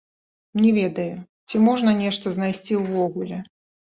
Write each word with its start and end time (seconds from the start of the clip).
Не 0.61 0.69
ведаю, 0.77 1.17
ці 1.51 1.61
можна 1.67 1.93
нешта 2.01 2.25
знайсці 2.37 2.79
ўвогуле. 2.83 3.37